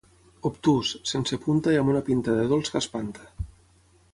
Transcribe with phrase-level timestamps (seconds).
[0.49, 3.29] Obtús, sense punta i amb una pinta de dolç que espanta.